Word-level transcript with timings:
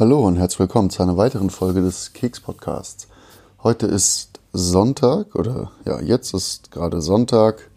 Hallo 0.00 0.26
und 0.26 0.36
herzlich 0.36 0.60
willkommen 0.60 0.88
zu 0.88 1.02
einer 1.02 1.18
weiteren 1.18 1.50
Folge 1.50 1.82
des 1.82 2.14
Keks 2.14 2.40
Podcasts. 2.40 3.06
Heute 3.62 3.86
ist 3.86 4.40
Sonntag 4.50 5.34
oder 5.34 5.72
ja, 5.84 6.00
jetzt 6.00 6.32
ist 6.32 6.70
gerade 6.70 7.02
Sonntag, 7.02 7.68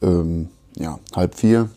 ähm, 0.00 0.48
ja, 0.76 1.00
halb 1.12 1.34
vier. 1.34 1.70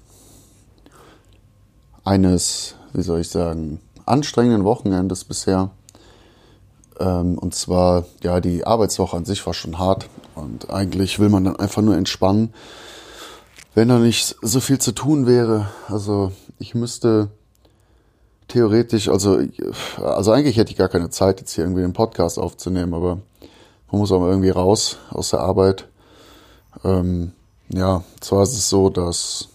Eines, 2.03 2.75
wie 2.93 3.01
soll 3.01 3.21
ich 3.21 3.29
sagen, 3.29 3.79
anstrengenden 4.05 4.63
Wochenendes 4.63 5.23
bisher. 5.23 5.71
Ähm, 6.99 7.39
und 7.39 7.55
zwar, 7.55 8.05
ja, 8.21 8.39
die 8.39 8.67
Arbeitswoche 8.67 9.17
an 9.17 9.25
sich 9.25 9.43
war 9.47 9.55
schon 9.55 9.79
hart 9.79 10.07
und 10.35 10.69
eigentlich 10.69 11.17
will 11.17 11.29
man 11.29 11.45
dann 11.45 11.55
einfach 11.55 11.81
nur 11.81 11.97
entspannen, 11.97 12.53
wenn 13.73 13.87
da 13.87 13.97
nicht 13.97 14.35
so 14.43 14.59
viel 14.59 14.77
zu 14.77 14.91
tun 14.91 15.25
wäre. 15.25 15.71
Also 15.87 16.31
ich 16.59 16.75
müsste 16.75 17.31
theoretisch, 18.47 19.09
also, 19.09 19.39
also 19.97 20.31
eigentlich 20.31 20.57
hätte 20.57 20.71
ich 20.71 20.77
gar 20.77 20.89
keine 20.89 21.09
Zeit, 21.09 21.39
jetzt 21.39 21.53
hier 21.53 21.63
irgendwie 21.63 21.83
einen 21.83 21.93
Podcast 21.93 22.39
aufzunehmen, 22.39 22.93
aber 22.93 23.19
man 23.91 23.99
muss 23.99 24.11
auch 24.11 24.19
mal 24.19 24.29
irgendwie 24.29 24.49
raus 24.49 24.97
aus 25.09 25.29
der 25.29 25.41
Arbeit. 25.41 25.87
Ähm, 26.83 27.31
ja, 27.69 28.03
zwar 28.19 28.43
ist 28.43 28.53
es 28.53 28.69
so, 28.69 28.89
dass 28.89 29.49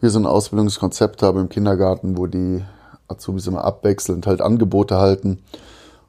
wir 0.00 0.10
so 0.10 0.18
ein 0.18 0.26
Ausbildungskonzept 0.26 1.22
haben 1.22 1.40
im 1.40 1.48
Kindergarten, 1.48 2.16
wo 2.16 2.26
die 2.26 2.64
Azubis 3.08 3.46
immer 3.46 3.64
abwechselnd 3.64 4.26
halt 4.26 4.40
Angebote 4.40 4.98
halten. 4.98 5.42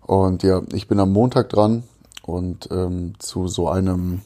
Und 0.01 0.43
ja, 0.43 0.61
ich 0.73 0.87
bin 0.87 0.99
am 0.99 1.11
Montag 1.11 1.49
dran 1.49 1.83
und 2.23 2.69
ähm, 2.71 3.13
zu 3.19 3.47
so 3.47 3.67
einem 3.69 4.21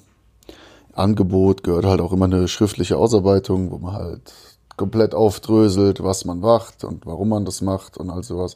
Angebot 0.94 1.64
gehört 1.64 1.86
halt 1.86 2.02
auch 2.02 2.12
immer 2.12 2.26
eine 2.26 2.48
schriftliche 2.48 2.98
Ausarbeitung, 2.98 3.72
wo 3.72 3.78
man 3.78 3.94
halt 3.94 4.34
komplett 4.80 5.14
aufdröselt, 5.14 6.02
was 6.02 6.24
man 6.24 6.40
macht 6.40 6.86
und 6.86 7.06
warum 7.06 7.30
man 7.30 7.44
das 7.44 7.62
macht 7.62 7.98
und 7.98 8.10
all 8.10 8.24
sowas. 8.24 8.56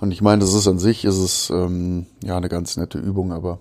Und 0.00 0.10
ich 0.10 0.20
meine, 0.20 0.40
das 0.40 0.52
ist 0.52 0.66
an 0.66 0.80
sich, 0.80 1.04
ist 1.04 1.18
es 1.18 1.48
ähm, 1.50 2.06
ja 2.22 2.36
eine 2.36 2.48
ganz 2.48 2.76
nette 2.76 2.98
Übung, 2.98 3.32
aber 3.32 3.60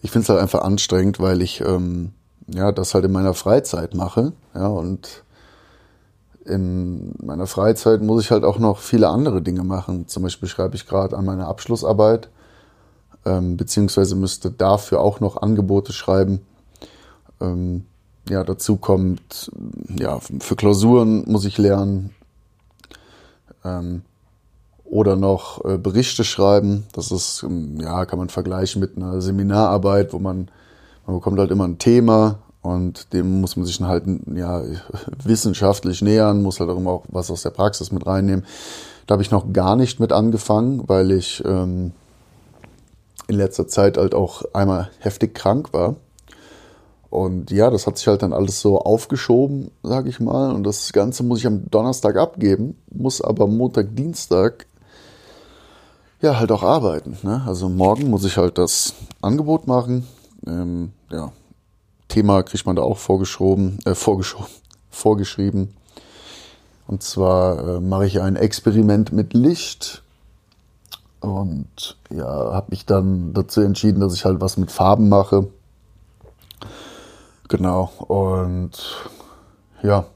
ich 0.00 0.12
finde 0.12 0.22
es 0.22 0.28
halt 0.28 0.40
einfach 0.40 0.62
anstrengend, 0.62 1.18
weil 1.18 1.42
ich 1.42 1.60
ähm, 1.60 2.12
ja 2.46 2.70
das 2.70 2.94
halt 2.94 3.04
in 3.04 3.12
meiner 3.12 3.34
Freizeit 3.34 3.94
mache. 3.94 4.32
Ja, 4.54 4.68
und 4.68 5.24
in 6.44 7.14
meiner 7.20 7.48
Freizeit 7.48 8.00
muss 8.00 8.22
ich 8.22 8.30
halt 8.30 8.44
auch 8.44 8.60
noch 8.60 8.78
viele 8.78 9.08
andere 9.08 9.42
Dinge 9.42 9.64
machen. 9.64 10.06
Zum 10.06 10.22
Beispiel 10.22 10.48
schreibe 10.48 10.76
ich 10.76 10.86
gerade 10.86 11.18
an 11.18 11.24
meiner 11.24 11.48
Abschlussarbeit, 11.48 12.30
ähm, 13.26 13.56
beziehungsweise 13.56 14.14
müsste 14.14 14.52
dafür 14.52 15.00
auch 15.00 15.18
noch 15.18 15.36
Angebote 15.36 15.92
schreiben. 15.92 16.46
Ähm, 17.40 17.86
ja, 18.28 18.44
dazu 18.44 18.76
kommt, 18.76 19.50
ja, 19.98 20.18
für 20.40 20.56
Klausuren 20.56 21.24
muss 21.26 21.44
ich 21.44 21.58
lernen. 21.58 22.14
Ähm, 23.64 24.02
oder 24.84 25.16
noch 25.16 25.64
äh, 25.64 25.76
Berichte 25.76 26.24
schreiben. 26.24 26.86
Das 26.92 27.12
ist, 27.12 27.42
ähm, 27.42 27.78
ja, 27.80 28.06
kann 28.06 28.18
man 28.18 28.28
vergleichen 28.28 28.80
mit 28.80 28.96
einer 28.96 29.20
Seminararbeit, 29.20 30.12
wo 30.12 30.18
man, 30.18 30.48
man 31.06 31.16
bekommt 31.16 31.38
halt 31.38 31.50
immer 31.50 31.66
ein 31.66 31.78
Thema 31.78 32.38
und 32.62 33.12
dem 33.12 33.40
muss 33.40 33.56
man 33.56 33.66
sich 33.66 33.78
dann 33.78 33.88
halt, 33.88 34.04
ja, 34.34 34.62
wissenschaftlich 35.24 36.02
nähern, 36.02 36.42
muss 36.42 36.60
halt 36.60 36.70
auch 36.70 36.76
immer 36.76 36.90
auch 36.90 37.04
was 37.08 37.30
aus 37.30 37.42
der 37.42 37.50
Praxis 37.50 37.92
mit 37.92 38.06
reinnehmen. 38.06 38.44
Da 39.06 39.14
habe 39.14 39.22
ich 39.22 39.30
noch 39.30 39.52
gar 39.52 39.76
nicht 39.76 40.00
mit 40.00 40.12
angefangen, 40.12 40.84
weil 40.86 41.12
ich 41.12 41.42
ähm, 41.44 41.92
in 43.26 43.36
letzter 43.36 43.68
Zeit 43.68 43.96
halt 43.96 44.14
auch 44.14 44.42
einmal 44.54 44.90
heftig 44.98 45.34
krank 45.34 45.72
war. 45.72 45.96
Und 47.10 47.50
ja, 47.50 47.70
das 47.70 47.86
hat 47.86 47.96
sich 47.96 48.06
halt 48.06 48.22
dann 48.22 48.34
alles 48.34 48.60
so 48.60 48.78
aufgeschoben, 48.80 49.70
sag 49.82 50.06
ich 50.06 50.20
mal. 50.20 50.54
Und 50.54 50.64
das 50.64 50.92
Ganze 50.92 51.22
muss 51.22 51.38
ich 51.38 51.46
am 51.46 51.70
Donnerstag 51.70 52.16
abgeben, 52.16 52.76
muss 52.90 53.22
aber 53.22 53.46
Montag, 53.46 53.96
Dienstag 53.96 54.66
ja 56.20 56.38
halt 56.38 56.52
auch 56.52 56.62
arbeiten. 56.62 57.16
Ne? 57.22 57.42
Also 57.46 57.68
morgen 57.68 58.10
muss 58.10 58.24
ich 58.24 58.36
halt 58.36 58.58
das 58.58 58.94
Angebot 59.22 59.66
machen. 59.66 60.06
Ähm, 60.46 60.92
ja, 61.10 61.32
Thema 62.08 62.42
kriegt 62.42 62.66
man 62.66 62.76
da 62.76 62.82
auch 62.82 62.98
vorgeschoben, 62.98 63.78
äh, 63.86 63.94
vorgeschoben, 63.94 64.48
vorgeschrieben. 64.90 65.74
Und 66.86 67.02
zwar 67.02 67.76
äh, 67.76 67.80
mache 67.80 68.06
ich 68.06 68.20
ein 68.20 68.36
Experiment 68.36 69.12
mit 69.12 69.32
Licht 69.32 70.02
und 71.20 71.96
ja, 72.10 72.26
habe 72.26 72.66
mich 72.70 72.86
dann 72.86 73.32
dazu 73.32 73.60
entschieden, 73.60 74.00
dass 74.00 74.14
ich 74.14 74.24
halt 74.24 74.40
was 74.40 74.56
mit 74.56 74.70
Farben 74.70 75.08
mache 75.08 75.48
Genau. 77.48 77.90
Und 77.98 78.72
ja, 79.82 80.06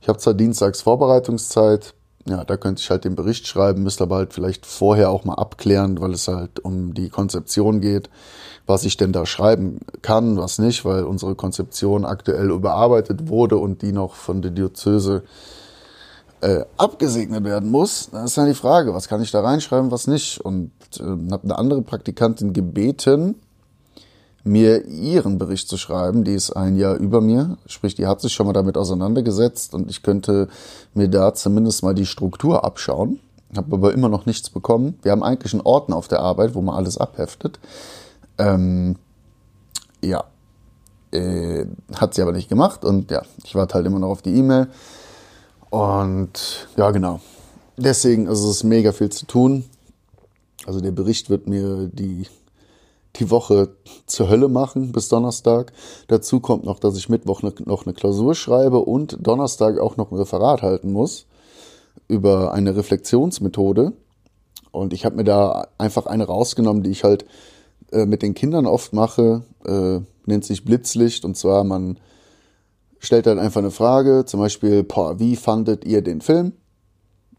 ich 0.00 0.08
habe 0.08 0.18
zwar 0.18 0.34
dienstags 0.34 0.82
Vorbereitungszeit, 0.82 1.94
ja, 2.26 2.44
da 2.44 2.56
könnte 2.56 2.80
ich 2.80 2.90
halt 2.90 3.04
den 3.04 3.16
Bericht 3.16 3.46
schreiben, 3.46 3.82
müsste 3.82 4.04
aber 4.04 4.16
halt 4.16 4.32
vielleicht 4.32 4.64
vorher 4.64 5.10
auch 5.10 5.24
mal 5.24 5.34
abklären, 5.34 6.00
weil 6.00 6.12
es 6.12 6.28
halt 6.28 6.60
um 6.60 6.94
die 6.94 7.10
Konzeption 7.10 7.80
geht, 7.80 8.08
was 8.66 8.84
ich 8.84 8.96
denn 8.96 9.12
da 9.12 9.26
schreiben 9.26 9.80
kann, 10.00 10.38
was 10.38 10.58
nicht, 10.58 10.84
weil 10.84 11.04
unsere 11.04 11.34
Konzeption 11.34 12.04
aktuell 12.04 12.50
überarbeitet 12.50 13.28
wurde 13.28 13.58
und 13.58 13.82
die 13.82 13.92
noch 13.92 14.14
von 14.14 14.40
der 14.40 14.52
Diözese 14.52 15.24
äh, 16.40 16.64
abgesegnet 16.76 17.44
werden 17.44 17.70
muss. 17.70 18.10
Da 18.10 18.24
ist 18.24 18.38
dann 18.38 18.46
die 18.46 18.54
Frage, 18.54 18.94
was 18.94 19.08
kann 19.08 19.22
ich 19.22 19.30
da 19.30 19.40
reinschreiben, 19.40 19.90
was 19.90 20.06
nicht. 20.06 20.40
Und 20.40 20.72
äh, 20.98 21.02
habe 21.02 21.44
eine 21.44 21.58
andere 21.58 21.82
Praktikantin 21.82 22.52
gebeten, 22.52 23.36
mir 24.44 24.84
ihren 24.84 25.38
Bericht 25.38 25.68
zu 25.68 25.78
schreiben. 25.78 26.22
Die 26.22 26.34
ist 26.34 26.52
ein 26.52 26.76
Jahr 26.76 26.96
über 26.96 27.20
mir, 27.20 27.56
sprich, 27.66 27.94
die 27.94 28.06
hat 28.06 28.20
sich 28.20 28.34
schon 28.34 28.46
mal 28.46 28.52
damit 28.52 28.76
auseinandergesetzt 28.76 29.74
und 29.74 29.90
ich 29.90 30.02
könnte 30.02 30.48
mir 30.92 31.08
da 31.08 31.34
zumindest 31.34 31.82
mal 31.82 31.94
die 31.94 32.06
Struktur 32.06 32.64
abschauen. 32.64 33.18
Habe 33.56 33.76
aber 33.76 33.92
immer 33.94 34.08
noch 34.08 34.26
nichts 34.26 34.50
bekommen. 34.50 34.98
Wir 35.02 35.12
haben 35.12 35.22
eigentlich 35.22 35.54
einen 35.54 35.62
Ordner 35.62 35.96
auf 35.96 36.08
der 36.08 36.20
Arbeit, 36.20 36.54
wo 36.54 36.60
man 36.60 36.74
alles 36.74 36.98
abheftet. 36.98 37.58
Ähm, 38.36 38.96
ja, 40.02 40.24
äh, 41.12 41.66
hat 41.94 42.14
sie 42.14 42.22
aber 42.22 42.32
nicht 42.32 42.48
gemacht 42.48 42.84
und 42.84 43.10
ja, 43.10 43.22
ich 43.44 43.54
warte 43.54 43.74
halt 43.74 43.86
immer 43.86 44.00
noch 44.00 44.08
auf 44.08 44.22
die 44.22 44.36
E-Mail. 44.36 44.68
Und 45.70 46.68
ja, 46.76 46.90
genau. 46.90 47.20
Deswegen 47.76 48.26
ist 48.26 48.42
es 48.42 48.62
mega 48.62 48.92
viel 48.92 49.10
zu 49.10 49.26
tun. 49.26 49.64
Also 50.66 50.80
der 50.80 50.92
Bericht 50.92 51.30
wird 51.30 51.46
mir 51.46 51.88
die 51.92 52.26
die 53.16 53.30
Woche 53.30 53.76
zur 54.06 54.28
Hölle 54.28 54.48
machen 54.48 54.92
bis 54.92 55.08
Donnerstag. 55.08 55.72
Dazu 56.08 56.40
kommt 56.40 56.64
noch, 56.64 56.78
dass 56.78 56.96
ich 56.96 57.08
Mittwoch 57.08 57.42
ne, 57.42 57.52
noch 57.64 57.86
eine 57.86 57.94
Klausur 57.94 58.34
schreibe 58.34 58.80
und 58.80 59.18
Donnerstag 59.20 59.78
auch 59.78 59.96
noch 59.96 60.10
ein 60.10 60.18
Referat 60.18 60.62
halten 60.62 60.92
muss 60.92 61.26
über 62.08 62.52
eine 62.52 62.76
Reflexionsmethode. 62.76 63.92
Und 64.72 64.92
ich 64.92 65.04
habe 65.04 65.16
mir 65.16 65.24
da 65.24 65.68
einfach 65.78 66.06
eine 66.06 66.24
rausgenommen, 66.24 66.82
die 66.82 66.90
ich 66.90 67.04
halt 67.04 67.24
äh, 67.92 68.06
mit 68.06 68.22
den 68.22 68.34
Kindern 68.34 68.66
oft 68.66 68.92
mache, 68.92 69.44
äh, 69.64 70.00
nennt 70.26 70.44
sich 70.44 70.64
Blitzlicht. 70.64 71.24
Und 71.24 71.36
zwar, 71.36 71.64
man 71.64 71.98
stellt 72.98 73.26
halt 73.26 73.38
einfach 73.38 73.60
eine 73.60 73.70
Frage, 73.70 74.24
zum 74.26 74.40
Beispiel, 74.40 74.82
boah, 74.82 75.18
wie 75.20 75.36
fandet 75.36 75.84
ihr 75.84 76.02
den 76.02 76.20
Film? 76.20 76.52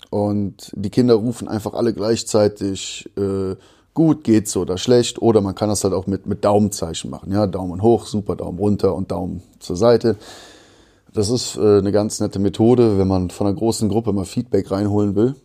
Und 0.10 0.72
die 0.76 0.90
Kinder 0.90 1.16
rufen 1.16 1.48
einfach 1.48 1.74
alle 1.74 1.94
gleichzeitig 1.94 3.10
äh, 3.18 3.56
gut, 3.96 4.24
geht 4.24 4.48
so 4.48 4.62
oder 4.62 4.78
schlecht. 4.78 5.20
Oder 5.20 5.42
man 5.42 5.56
kann 5.56 5.70
das 5.70 5.84
halt 5.84 5.96
auch 5.96 6.06
mit, 6.06 6.28
mit 6.28 6.46
Daumenzeichen 6.46 7.10
machen. 7.10 7.32
Ja, 7.32 7.48
Daumen 7.48 7.82
hoch, 7.82 8.06
super, 8.06 8.36
Daumen 8.36 8.60
runter 8.60 8.94
und 8.94 9.10
Daumen 9.10 9.42
zur 9.60 9.76
Seite. 9.76 10.18
Das 11.12 11.30
ist 11.30 11.56
äh, 11.56 11.80
eine 11.80 11.92
ganz 11.92 12.20
nette 12.20 12.38
Methode, 12.38 13.00
wenn 13.00 13.08
man 13.08 13.32
von 13.32 13.48
einer 13.48 13.56
großen 13.56 13.90
Gruppe 13.90 14.14
mal 14.14 14.26
Feedback 14.26 14.70
reinholen 14.70 15.16
will. 15.16 15.36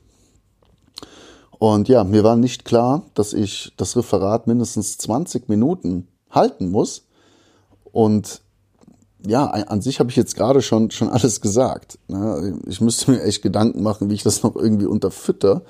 Und 1.58 1.88
ja, 1.88 2.04
mir 2.04 2.24
war 2.24 2.36
nicht 2.36 2.64
klar, 2.64 3.04
dass 3.14 3.32
ich 3.32 3.72
das 3.76 3.96
Referat 3.96 4.46
mindestens 4.46 4.98
20 4.98 5.48
Minuten 5.48 6.08
halten 6.30 6.70
muss. 6.70 7.06
Und 7.84 8.42
ja, 9.26 9.46
an 9.46 9.82
sich 9.82 10.00
habe 10.00 10.10
ich 10.10 10.16
jetzt 10.16 10.36
gerade 10.36 10.62
schon, 10.62 10.90
schon 10.90 11.10
alles 11.10 11.40
gesagt. 11.40 11.98
Ne? 12.08 12.58
Ich 12.66 12.80
müsste 12.80 13.10
mir 13.10 13.22
echt 13.22 13.42
Gedanken 13.42 13.82
machen, 13.82 14.10
wie 14.10 14.14
ich 14.14 14.22
das 14.22 14.42
noch 14.42 14.56
irgendwie 14.56 14.86
unterfütter. 14.86 15.62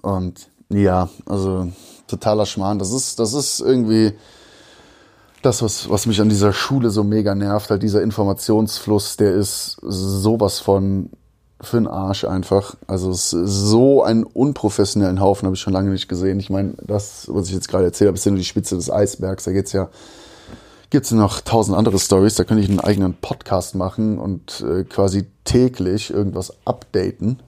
Und 0.00 0.48
ja, 0.74 1.08
also 1.26 1.68
totaler 2.06 2.46
Schmarrn. 2.46 2.78
Das 2.78 2.92
ist, 2.92 3.18
das 3.18 3.32
ist 3.32 3.60
irgendwie 3.60 4.12
das, 5.42 5.62
was, 5.62 5.90
was 5.90 6.06
mich 6.06 6.20
an 6.20 6.28
dieser 6.28 6.52
Schule 6.52 6.90
so 6.90 7.04
mega 7.04 7.34
nervt. 7.34 7.70
Halt 7.70 7.82
dieser 7.82 8.02
Informationsfluss, 8.02 9.16
der 9.16 9.34
ist 9.34 9.78
sowas 9.82 10.60
von 10.60 11.10
für 11.60 11.76
den 11.78 11.86
Arsch 11.86 12.24
einfach. 12.24 12.76
Also 12.86 13.10
es 13.10 13.32
ist 13.32 13.54
so 13.54 14.02
einen 14.02 14.24
unprofessionellen 14.24 15.20
Haufen 15.20 15.46
habe 15.46 15.56
ich 15.56 15.62
schon 15.62 15.72
lange 15.72 15.90
nicht 15.90 16.08
gesehen. 16.08 16.38
Ich 16.40 16.50
meine, 16.50 16.74
das, 16.82 17.26
was 17.30 17.48
ich 17.48 17.54
jetzt 17.54 17.68
gerade 17.68 17.84
erzählt 17.84 18.08
habe, 18.08 18.18
ist 18.18 18.24
ja 18.24 18.32
nur 18.32 18.38
die 18.38 18.44
Spitze 18.44 18.76
des 18.76 18.90
Eisbergs. 18.90 19.44
Da 19.44 19.52
geht's 19.52 19.72
ja 19.72 19.88
gibt's 20.90 21.10
noch 21.10 21.40
tausend 21.40 21.76
andere 21.76 21.98
Stories. 21.98 22.34
Da 22.34 22.44
könnte 22.44 22.62
ich 22.62 22.68
einen 22.68 22.80
eigenen 22.80 23.14
Podcast 23.14 23.74
machen 23.74 24.18
und 24.18 24.60
äh, 24.60 24.84
quasi 24.84 25.26
täglich 25.44 26.10
irgendwas 26.10 26.52
updaten 26.64 27.40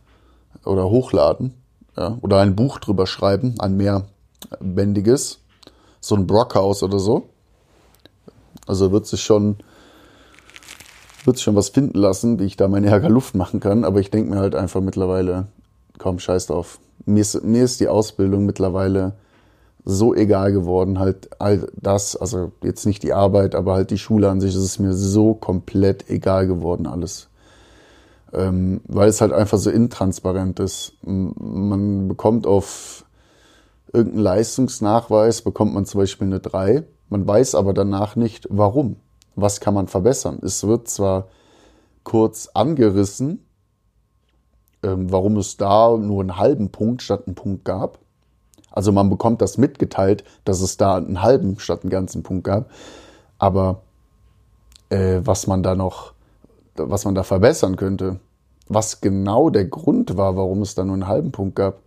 oder 0.64 0.88
hochladen 0.90 1.54
ja, 1.96 2.18
oder 2.20 2.40
ein 2.40 2.56
Buch 2.56 2.78
drüber 2.78 3.06
schreiben, 3.06 3.54
ein 3.58 3.76
mehrbändiges, 3.76 5.40
so 6.00 6.14
ein 6.14 6.26
Brockhaus 6.26 6.82
oder 6.82 6.98
so. 6.98 7.28
Also 8.66 8.92
wird 8.92 9.06
sich 9.06 9.22
schon, 9.22 9.56
wird 11.24 11.36
sich 11.36 11.44
schon 11.44 11.56
was 11.56 11.68
finden 11.68 11.98
lassen, 11.98 12.38
wie 12.38 12.44
ich 12.44 12.56
da 12.56 12.68
meine 12.68 12.88
Ärger 12.88 13.08
Luft 13.08 13.34
machen 13.34 13.60
kann. 13.60 13.84
Aber 13.84 14.00
ich 14.00 14.10
denke 14.10 14.30
mir 14.30 14.38
halt 14.38 14.54
einfach 14.54 14.80
mittlerweile, 14.80 15.46
komm, 15.98 16.18
scheiß 16.18 16.46
drauf. 16.46 16.78
Mir 17.04 17.20
ist, 17.20 17.42
mir 17.44 17.64
ist 17.64 17.80
die 17.80 17.88
Ausbildung 17.88 18.44
mittlerweile 18.44 19.14
so 19.84 20.14
egal 20.14 20.52
geworden, 20.52 20.98
halt 20.98 21.40
all 21.40 21.68
das, 21.76 22.16
also 22.16 22.50
jetzt 22.62 22.86
nicht 22.86 23.04
die 23.04 23.12
Arbeit, 23.12 23.54
aber 23.54 23.74
halt 23.74 23.92
die 23.92 23.98
Schule 23.98 24.28
an 24.28 24.40
sich, 24.40 24.50
ist 24.50 24.60
es 24.60 24.80
mir 24.80 24.92
so 24.92 25.34
komplett 25.34 26.10
egal 26.10 26.48
geworden 26.48 26.88
alles. 26.88 27.28
Ähm, 28.36 28.82
weil 28.86 29.08
es 29.08 29.20
halt 29.20 29.32
einfach 29.32 29.58
so 29.58 29.70
intransparent 29.70 30.60
ist. 30.60 30.92
Man 31.02 32.06
bekommt 32.06 32.46
auf 32.46 33.04
irgendeinen 33.92 34.24
Leistungsnachweis, 34.24 35.40
bekommt 35.42 35.72
man 35.72 35.86
zum 35.86 36.00
Beispiel 36.00 36.26
eine 36.26 36.40
3, 36.40 36.84
man 37.08 37.26
weiß 37.26 37.54
aber 37.54 37.72
danach 37.72 38.14
nicht, 38.14 38.46
warum. 38.50 38.96
Was 39.36 39.60
kann 39.60 39.74
man 39.74 39.88
verbessern? 39.88 40.38
Es 40.42 40.66
wird 40.66 40.88
zwar 40.88 41.28
kurz 42.04 42.48
angerissen, 42.54 43.44
ähm, 44.82 45.10
warum 45.10 45.36
es 45.36 45.56
da 45.56 45.96
nur 45.96 46.20
einen 46.20 46.36
halben 46.36 46.70
Punkt 46.70 47.02
statt 47.02 47.24
einen 47.26 47.34
Punkt 47.34 47.64
gab. 47.64 47.98
Also 48.70 48.92
man 48.92 49.08
bekommt 49.08 49.40
das 49.40 49.56
mitgeteilt, 49.56 50.24
dass 50.44 50.60
es 50.60 50.76
da 50.76 50.96
einen 50.96 51.22
halben 51.22 51.58
statt 51.58 51.82
einen 51.82 51.90
ganzen 51.90 52.22
Punkt 52.22 52.44
gab. 52.44 52.70
Aber 53.38 53.82
äh, 54.90 55.20
was 55.22 55.46
man 55.46 55.62
da 55.62 55.74
noch, 55.74 56.12
was 56.76 57.04
man 57.04 57.14
da 57.14 57.22
verbessern 57.22 57.76
könnte, 57.76 58.20
was 58.68 59.00
genau 59.00 59.50
der 59.50 59.66
Grund 59.66 60.16
war, 60.16 60.36
warum 60.36 60.62
es 60.62 60.74
da 60.74 60.84
nur 60.84 60.94
einen 60.94 61.06
halben 61.06 61.32
Punkt 61.32 61.56
gab, 61.56 61.78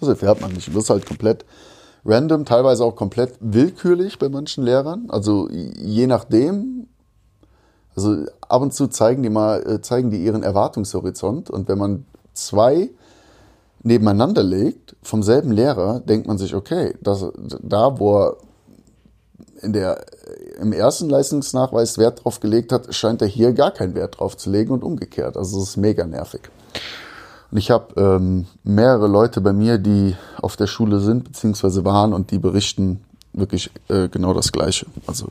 das 0.00 0.08
erfährt 0.08 0.40
man 0.40 0.52
nicht. 0.52 0.68
Das 0.68 0.84
ist 0.84 0.90
halt 0.90 1.06
komplett 1.06 1.44
random, 2.04 2.44
teilweise 2.44 2.84
auch 2.84 2.96
komplett 2.96 3.34
willkürlich 3.40 4.18
bei 4.18 4.28
manchen 4.28 4.64
Lehrern. 4.64 5.06
Also 5.08 5.48
je 5.50 6.06
nachdem, 6.06 6.86
also 7.96 8.24
ab 8.48 8.62
und 8.62 8.72
zu 8.72 8.88
zeigen 8.88 9.22
die 9.22 9.30
mal, 9.30 9.66
äh, 9.66 9.82
zeigen 9.82 10.10
die 10.10 10.22
ihren 10.24 10.42
Erwartungshorizont 10.42 11.50
und 11.50 11.68
wenn 11.68 11.78
man 11.78 12.06
zwei 12.32 12.90
nebeneinander 13.82 14.42
legt 14.42 14.96
vom 15.02 15.22
selben 15.22 15.52
Lehrer, 15.52 16.00
denkt 16.00 16.26
man 16.26 16.38
sich, 16.38 16.54
okay, 16.54 16.94
das, 17.00 17.26
da 17.62 17.98
wo 17.98 18.18
er 18.18 18.36
in 19.62 19.72
der, 19.72 20.04
im 20.58 20.72
ersten 20.72 21.08
Leistungsnachweis 21.08 21.98
Wert 21.98 22.24
drauf 22.24 22.40
gelegt 22.40 22.72
hat, 22.72 22.94
scheint 22.94 23.22
er 23.22 23.28
hier 23.28 23.52
gar 23.52 23.70
keinen 23.70 23.94
Wert 23.94 24.18
drauf 24.18 24.36
zu 24.36 24.50
legen 24.50 24.72
und 24.72 24.82
umgekehrt. 24.82 25.36
Also 25.36 25.62
es 25.62 25.70
ist 25.70 25.76
mega 25.76 26.04
nervig. 26.04 26.42
Und 27.50 27.58
ich 27.58 27.70
habe 27.70 28.00
ähm, 28.00 28.46
mehrere 28.64 29.08
Leute 29.08 29.40
bei 29.40 29.52
mir, 29.52 29.78
die 29.78 30.16
auf 30.40 30.56
der 30.56 30.66
Schule 30.66 31.00
sind 31.00 31.24
beziehungsweise 31.24 31.84
waren 31.84 32.12
und 32.12 32.30
die 32.30 32.38
berichten 32.38 33.04
wirklich 33.32 33.70
äh, 33.88 34.08
genau 34.08 34.34
das 34.34 34.52
Gleiche. 34.52 34.86
Also 35.06 35.28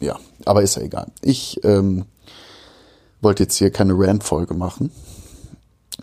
ja, 0.00 0.18
aber 0.46 0.62
ist 0.62 0.76
ja 0.76 0.82
egal. 0.82 1.08
Ich 1.20 1.62
ähm, 1.64 2.06
wollte 3.20 3.42
jetzt 3.42 3.56
hier 3.56 3.70
keine 3.70 3.94
Rant-Folge 3.94 4.54
machen. 4.54 4.90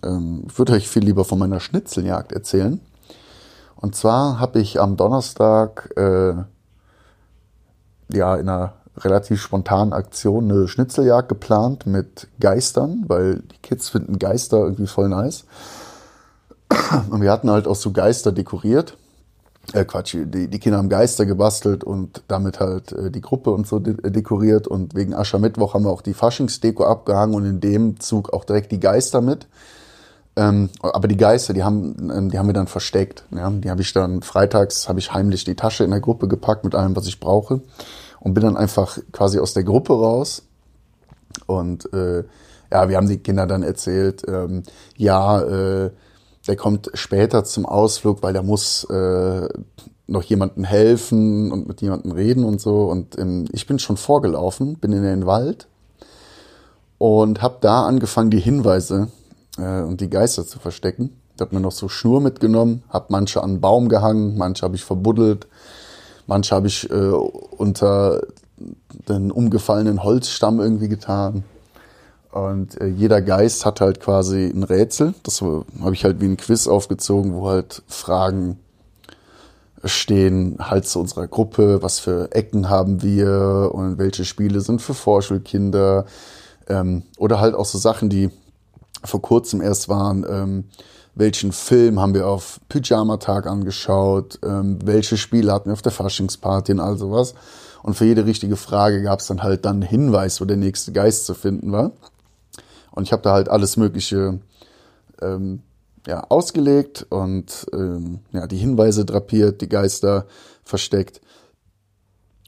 Ähm, 0.04 0.44
ich 0.48 0.58
würde 0.58 0.74
euch 0.74 0.88
viel 0.88 1.04
lieber 1.04 1.26
von 1.26 1.40
meiner 1.40 1.60
Schnitzeljagd 1.60 2.32
erzählen. 2.32 2.80
Und 3.76 3.96
zwar 3.96 4.40
habe 4.40 4.60
ich 4.60 4.80
am 4.80 4.98
Donnerstag 4.98 5.92
äh, 5.96 6.36
ja 8.12 8.36
in 8.36 8.50
einer 8.50 8.74
relativ 8.98 9.42
spontanen 9.42 9.94
Aktion 9.94 10.52
eine 10.52 10.68
Schnitzeljagd 10.68 11.30
geplant 11.30 11.86
mit 11.86 12.28
Geistern, 12.40 13.06
weil 13.08 13.42
die 13.42 13.58
Kids 13.62 13.90
finden 13.90 14.18
Geister 14.18 14.58
irgendwie 14.58 14.88
voll 14.88 15.10
nice. 15.10 15.46
Und 17.10 17.22
wir 17.22 17.32
hatten 17.32 17.50
halt 17.50 17.68
auch 17.68 17.76
so 17.76 17.92
Geister 17.92 18.32
dekoriert 18.32 18.98
äh, 19.74 19.86
Quatsch, 19.86 20.16
die, 20.18 20.48
die 20.48 20.60
Kinder 20.60 20.78
haben 20.78 20.90
Geister 20.90 21.26
gebastelt 21.26 21.84
und 21.84 22.24
damit 22.28 22.60
halt 22.60 22.92
äh, 22.94 23.12
die 23.12 23.22
Gruppe 23.22 23.52
und 23.52 23.68
so 23.68 23.80
de 23.80 23.96
äh, 24.04 24.12
dekoriert 24.12 24.68
und 24.68 24.96
wegen 24.96 25.14
Aschermittwoch 25.14 25.74
haben 25.74 25.84
wir 25.84 25.92
auch 25.92 26.02
die 26.02 26.14
Faschingsdeko 26.14 26.86
abgehangen 26.86 27.36
und 27.36 27.46
in 27.46 27.60
dem 27.60 28.00
Zug 28.00 28.34
auch 28.34 28.46
direkt 28.46 28.72
die 28.72 28.80
Geister 28.80 29.22
mit. 29.22 29.48
Ähm, 30.38 30.70
aber 30.82 31.08
die 31.08 31.18
Geister, 31.18 31.54
die 31.54 31.64
haben, 31.64 32.12
ähm, 32.16 32.30
die 32.30 32.38
haben 32.38 32.48
wir 32.48 32.54
dann 32.54 32.68
versteckt. 32.68 33.26
Ja? 33.36 33.50
Die 33.50 33.70
habe 33.70 33.82
ich 33.82 33.92
dann 33.92 34.22
freitags, 34.22 34.88
habe 34.88 35.00
ich 35.00 35.14
heimlich 35.14 35.44
die 35.44 35.56
Tasche 35.56 35.84
in 35.84 35.92
der 35.92 36.00
Gruppe 36.00 36.28
gepackt 36.28 36.64
mit 36.64 36.76
allem, 36.76 36.96
was 36.96 37.08
ich 37.08 37.20
brauche 37.20 37.62
und 38.20 38.34
bin 38.34 38.44
dann 38.44 38.56
einfach 38.56 39.00
quasi 39.12 39.40
aus 39.40 39.54
der 39.54 39.64
Gruppe 39.64 39.94
raus 39.94 40.44
und 41.48 41.92
äh, 41.94 42.24
ja, 42.72 42.90
wir 42.90 42.98
haben 42.98 43.08
die 43.08 43.18
Kinder 43.18 43.48
dann 43.48 43.64
erzählt, 43.64 44.24
ähm, 44.28 44.64
ja, 44.96 45.42
äh, 45.42 45.92
der 46.48 46.56
kommt 46.56 46.92
später 46.94 47.44
zum 47.44 47.66
Ausflug, 47.66 48.24
weil 48.24 48.34
der 48.34 48.44
muss 48.44 48.84
äh, 48.86 49.48
noch 50.08 50.24
jemandem 50.24 50.64
helfen 50.64 51.52
und 51.52 51.68
mit 51.68 51.82
jemandem 51.82 52.12
reden 52.12 52.44
und 52.44 52.62
so. 52.62 52.86
Und 52.86 53.18
ähm, 53.20 53.46
ich 53.52 53.68
bin 53.68 53.80
schon 53.80 53.98
vorgelaufen, 53.98 54.76
bin 54.76 54.94
in 54.94 55.04
den 55.04 55.26
Wald 55.26 55.68
und 56.98 57.42
habe 57.42 57.58
da 57.62 57.86
angefangen, 57.86 58.32
die 58.32 58.40
Hinweise 58.40 59.10
äh, 59.58 59.82
und 59.82 60.02
die 60.02 60.10
Geister 60.10 60.46
zu 60.46 60.60
verstecken. 60.60 61.20
Da 61.36 61.46
hat 61.46 61.54
mir 61.54 61.60
noch 61.60 61.72
so 61.72 61.88
Schnur 61.88 62.22
mitgenommen, 62.22 62.84
habe 62.90 63.08
manche 63.10 63.44
an 63.44 63.52
einen 63.52 63.62
Baum 63.62 63.90
gehangen, 63.90 64.38
manche 64.38 64.64
habe 64.64 64.76
ich 64.76 64.84
verbuddelt, 64.84 65.48
manche 66.26 66.56
habe 66.56 66.68
ich 66.68 66.90
äh, 66.90 66.94
unter 66.96 68.22
den 69.08 69.32
umgefallenen 69.32 70.04
Holzstamm 70.04 70.60
irgendwie 70.60 70.90
getan. 70.90 71.44
Und 72.32 72.80
äh, 72.82 72.88
jeder 72.88 73.22
Geist 73.22 73.66
hat 73.66 73.82
halt 73.82 74.00
quasi 74.00 74.46
ein 74.46 74.64
Rätsel. 74.64 75.14
Das 75.24 75.42
habe 75.42 75.94
ich 75.94 76.04
halt 76.04 76.22
wie 76.22 76.26
ein 76.26 76.38
Quiz 76.38 76.68
aufgezogen, 76.68 77.34
wo 77.34 77.48
halt 77.48 77.84
Fragen 77.88 78.60
stehen 79.84 80.58
halt 80.60 80.88
zu 80.88 81.00
unserer 81.00 81.28
Gruppe, 81.28 81.82
was 81.82 82.00
für 82.00 82.32
Ecken 82.32 82.70
haben 82.70 83.02
wir 83.04 83.72
und 83.74 83.98
welche 83.98 84.26
Spiele 84.26 84.62
sind 84.62 84.82
für 84.82 84.94
Vorschulkinder. 84.94 86.06
Ähm, 86.68 87.04
oder 87.18 87.40
halt 87.40 87.56
auch 87.56 87.66
so 87.66 87.78
Sachen, 87.78 88.10
die 88.10 88.30
vor 89.08 89.22
kurzem 89.22 89.62
erst 89.62 89.90
waren. 89.90 90.26
Ähm, 90.30 90.66
welchen 91.16 91.52
Film 91.52 92.00
haben 92.00 92.14
wir 92.14 92.28
auf 92.28 92.60
Pyjama-Tag 92.70 93.48
angeschaut? 93.48 94.40
Ähm, 94.44 94.78
welche 94.86 95.18
Spiele 95.18 95.52
hatten 95.52 95.70
wir 95.70 95.74
auf 95.74 95.82
der 95.82 95.92
Faschingsparty 95.92 96.74
und 96.74 96.80
all 96.80 96.98
sowas? 96.98 97.34
Und 97.82 97.96
für 97.96 98.06
jede 98.06 98.26
richtige 98.26 98.56
Frage 98.56 99.02
gab 99.02 99.20
es 99.20 99.28
dann 99.28 99.42
halt 99.42 99.66
dann 99.66 99.78
einen 99.78 99.90
Hinweis, 99.90 100.42
wo 100.42 100.46
der 100.46 100.58
nächste 100.58 100.92
Geist 100.92 101.26
zu 101.26 101.34
finden 101.34 101.72
war. 101.72 101.92
Und 102.92 103.04
ich 103.04 103.12
habe 103.12 103.22
da 103.22 103.34
halt 103.34 103.50
alles 103.50 103.78
Mögliche 103.78 104.40
ähm, 105.22 105.62
ja, 106.06 106.24
ausgelegt 106.30 107.06
und 107.10 107.66
ähm, 107.74 108.20
ja, 108.32 108.48
die 108.48 108.58
Hinweise 108.58 109.06
drapiert, 109.06 109.62
die 109.62 109.70
Geister 109.70 110.26
versteckt. 110.64 111.22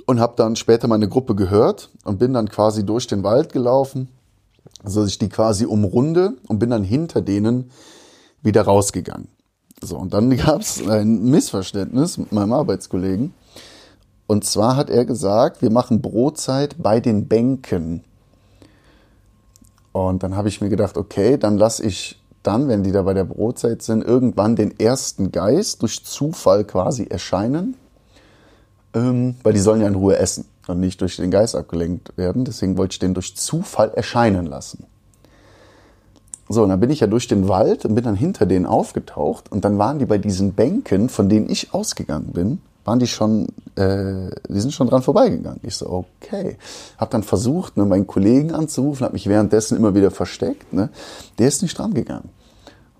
Und 0.05 0.19
habe 0.19 0.33
dann 0.35 0.55
später 0.55 0.87
meine 0.87 1.07
Gruppe 1.07 1.35
gehört 1.35 1.89
und 2.03 2.19
bin 2.19 2.33
dann 2.33 2.49
quasi 2.49 2.85
durch 2.85 3.05
den 3.07 3.23
Wald 3.23 3.53
gelaufen, 3.53 4.09
so 4.83 5.01
dass 5.01 5.09
ich 5.09 5.19
die 5.19 5.29
quasi 5.29 5.65
umrunde 5.65 6.33
und 6.47 6.59
bin 6.59 6.69
dann 6.69 6.83
hinter 6.83 7.21
denen 7.21 7.71
wieder 8.41 8.63
rausgegangen. 8.63 9.27
So, 9.81 9.97
und 9.97 10.13
dann 10.13 10.35
gab 10.37 10.61
es 10.61 10.87
ein 10.87 11.23
Missverständnis 11.23 12.17
mit 12.17 12.31
meinem 12.31 12.53
Arbeitskollegen. 12.53 13.33
Und 14.27 14.45
zwar 14.45 14.75
hat 14.75 14.89
er 14.89 15.05
gesagt, 15.05 15.61
wir 15.61 15.71
machen 15.71 16.01
Brotzeit 16.01 16.75
bei 16.77 16.99
den 16.99 17.27
Bänken. 17.27 18.03
Und 19.91 20.21
dann 20.21 20.35
habe 20.35 20.49
ich 20.49 20.61
mir 20.61 20.69
gedacht, 20.69 20.97
okay, 20.97 21.37
dann 21.37 21.57
lasse 21.57 21.83
ich 21.83 22.21
dann, 22.43 22.67
wenn 22.67 22.83
die 22.83 22.91
da 22.91 23.01
bei 23.01 23.13
der 23.13 23.23
Brotzeit 23.25 23.81
sind, 23.81 24.03
irgendwann 24.03 24.55
den 24.55 24.79
ersten 24.79 25.31
Geist 25.31 25.81
durch 25.81 26.05
Zufall 26.05 26.63
quasi 26.63 27.05
erscheinen, 27.05 27.75
ähm, 28.93 29.35
weil 29.43 29.53
die 29.53 29.59
sollen 29.59 29.81
ja 29.81 29.87
in 29.87 29.95
Ruhe 29.95 30.17
essen 30.17 30.45
und 30.69 30.79
nicht 30.79 31.01
durch 31.01 31.17
den 31.17 31.31
Geist 31.31 31.55
abgelenkt 31.55 32.17
werden. 32.17 32.45
Deswegen 32.45 32.77
wollte 32.77 32.93
ich 32.93 32.99
den 32.99 33.13
durch 33.13 33.35
Zufall 33.35 33.91
erscheinen 33.95 34.45
lassen. 34.45 34.85
So, 36.47 36.63
und 36.63 36.69
dann 36.69 36.79
bin 36.79 36.89
ich 36.89 36.99
ja 36.99 37.07
durch 37.07 37.27
den 37.27 37.47
Wald 37.47 37.85
und 37.85 37.93
bin 37.93 38.03
dann 38.03 38.15
hinter 38.15 38.47
denen 38.47 38.65
aufgetaucht 38.65 39.51
und 39.51 39.65
dann 39.65 39.77
waren 39.77 39.99
die 39.99 40.05
bei 40.05 40.17
diesen 40.17 40.53
Bänken, 40.53 41.09
von 41.09 41.29
denen 41.29 41.47
ich 41.47 41.75
ausgegangen 41.75 42.31
bin, 42.33 42.59
waren 42.85 42.97
die 42.97 43.07
schon, 43.07 43.47
äh, 43.75 44.31
die 44.47 44.59
sind 44.59 44.73
schon 44.73 44.87
dran 44.87 45.03
vorbeigegangen. 45.03 45.59
Ich 45.61 45.75
so, 45.75 46.05
okay. 46.21 46.57
Hab 46.97 47.11
dann 47.11 47.21
versucht, 47.21 47.77
ne, 47.77 47.85
meinen 47.85 48.07
Kollegen 48.07 48.51
anzurufen, 48.51 49.03
habe 49.05 49.13
mich 49.13 49.27
währenddessen 49.27 49.77
immer 49.77 49.93
wieder 49.93 50.09
versteckt. 50.09 50.73
Ne. 50.73 50.89
Der 51.37 51.47
ist 51.47 51.61
nicht 51.61 51.77
dran 51.77 51.93
gegangen. 51.93 52.29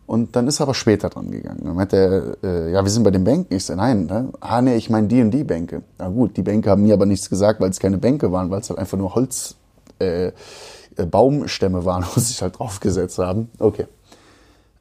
Und 0.09 0.35
dann 0.35 0.47
ist 0.47 0.59
er 0.59 0.63
aber 0.63 0.73
später 0.73 1.07
dran 1.07 1.29
gegangen. 1.29 1.61
Dann 1.63 1.75
meinte 1.75 2.37
er, 2.41 2.43
äh, 2.43 2.71
ja, 2.71 2.83
wir 2.83 2.89
sind 2.89 3.03
bei 3.03 3.11
den 3.11 3.23
Bänken. 3.23 3.55
Ich 3.55 3.65
so, 3.65 3.75
nein, 3.75 4.07
ne? 4.07 4.29
ah 4.39 4.59
nee, 4.59 4.75
ich 4.75 4.89
meine 4.89 5.07
die 5.07 5.21
und 5.21 5.29
die 5.29 5.43
Bänke. 5.43 5.83
Na 5.99 6.09
gut, 6.09 6.35
die 6.35 6.41
Bänke 6.41 6.71
haben 6.71 6.81
mir 6.81 6.95
aber 6.95 7.05
nichts 7.05 7.29
gesagt, 7.29 7.61
weil 7.61 7.69
es 7.69 7.79
keine 7.79 7.99
Bänke 7.99 8.31
waren, 8.31 8.49
weil 8.49 8.59
es 8.59 8.71
halt 8.71 8.79
einfach 8.79 8.97
nur 8.97 9.13
Holz, 9.13 9.53
äh, 9.99 10.29
äh 10.29 11.05
Baumstämme 11.05 11.85
waren, 11.85 12.03
wo 12.15 12.19
sie 12.19 12.25
sich 12.25 12.41
halt 12.41 12.57
draufgesetzt 12.57 13.19
haben. 13.19 13.51
Okay. 13.59 13.85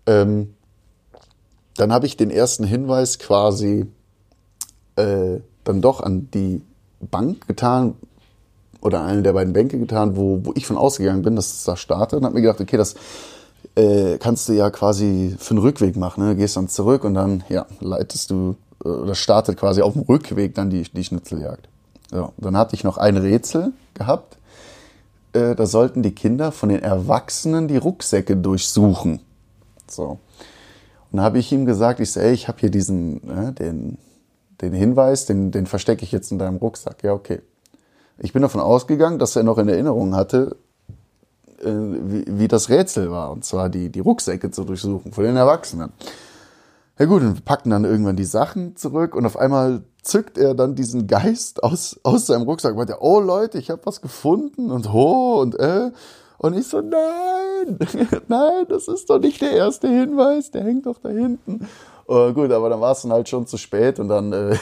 Ähm, 0.06 0.54
dann 1.76 1.92
habe 1.92 2.06
ich 2.06 2.16
den 2.16 2.30
ersten 2.30 2.64
Hinweis 2.64 3.18
quasi 3.18 3.84
äh, 4.96 5.40
dann 5.64 5.82
doch 5.82 6.00
an 6.00 6.30
die 6.32 6.62
Bank 7.02 7.46
getan 7.46 7.96
oder 8.80 9.04
eine 9.04 9.20
der 9.20 9.34
beiden 9.34 9.52
Bänke 9.52 9.78
getan, 9.78 10.16
wo, 10.16 10.40
wo 10.42 10.52
ich 10.54 10.66
von 10.66 10.78
ausgegangen 10.78 11.20
bin, 11.20 11.36
dass 11.36 11.52
es 11.52 11.64
da 11.64 11.76
startet 11.76 12.18
und 12.18 12.24
habe 12.24 12.34
mir 12.34 12.40
gedacht, 12.40 12.62
okay, 12.62 12.78
das 12.78 12.94
äh, 13.78 14.18
kannst 14.18 14.48
du 14.48 14.54
ja 14.54 14.70
quasi 14.70 15.36
für 15.38 15.52
einen 15.52 15.60
Rückweg 15.60 15.96
machen. 15.96 16.26
Ne? 16.26 16.36
Gehst 16.36 16.56
dann 16.56 16.68
zurück 16.68 17.04
und 17.04 17.14
dann 17.14 17.44
ja, 17.48 17.66
leitest 17.80 18.30
du 18.30 18.56
äh, 18.84 18.88
oder 18.88 19.14
startet 19.14 19.56
quasi 19.56 19.82
auf 19.82 19.92
dem 19.92 20.02
Rückweg 20.02 20.54
dann 20.54 20.70
die, 20.70 20.82
die 20.82 21.04
Schnitzeljagd. 21.04 21.68
So, 22.10 22.32
dann 22.38 22.56
hatte 22.56 22.74
ich 22.74 22.84
noch 22.84 22.98
ein 22.98 23.16
Rätsel 23.16 23.72
gehabt. 23.94 24.38
Äh, 25.32 25.54
da 25.54 25.66
sollten 25.66 26.02
die 26.02 26.14
Kinder 26.14 26.52
von 26.52 26.70
den 26.70 26.82
Erwachsenen 26.82 27.68
die 27.68 27.76
Rucksäcke 27.76 28.36
durchsuchen. 28.36 29.20
So. 29.86 30.18
Und 31.10 31.16
dann 31.16 31.24
habe 31.24 31.38
ich 31.38 31.52
ihm 31.52 31.64
gesagt, 31.64 32.00
ich 32.00 32.10
so, 32.12 32.20
ey, 32.20 32.32
ich 32.32 32.48
habe 32.48 32.58
hier 32.58 32.70
diesen, 32.70 33.22
äh, 33.30 33.52
den, 33.52 33.98
den 34.60 34.72
Hinweis, 34.72 35.26
den, 35.26 35.52
den 35.52 35.66
verstecke 35.66 36.02
ich 36.02 36.12
jetzt 36.12 36.32
in 36.32 36.38
deinem 36.38 36.56
Rucksack. 36.56 37.04
Ja, 37.04 37.12
okay. 37.12 37.40
Ich 38.18 38.32
bin 38.32 38.42
davon 38.42 38.60
ausgegangen, 38.60 39.20
dass 39.20 39.36
er 39.36 39.44
noch 39.44 39.58
in 39.58 39.68
Erinnerung 39.68 40.16
hatte, 40.16 40.56
äh, 41.62 41.70
wie, 41.70 42.24
wie 42.26 42.48
das 42.48 42.68
Rätsel 42.68 43.10
war. 43.10 43.30
Und 43.30 43.44
zwar 43.44 43.68
die, 43.68 43.90
die 43.90 44.00
Rucksäcke 44.00 44.50
zu 44.50 44.64
durchsuchen 44.64 45.12
von 45.12 45.24
den 45.24 45.36
Erwachsenen. 45.36 45.92
Ja 46.98 47.06
gut, 47.06 47.22
und 47.22 47.34
wir 47.36 47.42
packen 47.42 47.70
dann 47.70 47.84
irgendwann 47.84 48.16
die 48.16 48.24
Sachen 48.24 48.74
zurück 48.74 49.14
und 49.14 49.24
auf 49.24 49.36
einmal 49.36 49.82
zückt 50.02 50.36
er 50.36 50.54
dann 50.54 50.74
diesen 50.74 51.06
Geist 51.06 51.62
aus, 51.62 52.00
aus 52.02 52.26
seinem 52.26 52.42
Rucksack 52.42 52.72
und 52.72 52.78
meint, 52.78 52.94
oh 53.00 53.20
Leute, 53.20 53.58
ich 53.58 53.70
habe 53.70 53.82
was 53.84 54.00
gefunden 54.00 54.70
und 54.70 54.92
ho 54.92 55.40
und 55.40 55.58
äh. 55.58 55.90
Und 56.40 56.56
ich 56.56 56.68
so, 56.68 56.80
nein, 56.80 57.78
nein, 58.28 58.66
das 58.68 58.86
ist 58.86 59.10
doch 59.10 59.18
nicht 59.18 59.40
der 59.40 59.52
erste 59.52 59.88
Hinweis, 59.88 60.52
der 60.52 60.62
hängt 60.62 60.86
doch 60.86 60.98
da 60.98 61.08
hinten. 61.08 61.66
Uh, 62.08 62.32
gut, 62.32 62.52
aber 62.52 62.70
dann 62.70 62.80
war 62.80 62.92
es 62.92 63.02
dann 63.02 63.12
halt 63.12 63.28
schon 63.28 63.46
zu 63.46 63.56
spät 63.56 63.98
und 63.98 64.08
dann 64.08 64.32
äh, 64.32 64.56